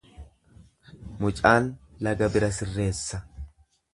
[1.25, 1.69] Mucaan
[2.07, 3.23] laga bira sirreessa.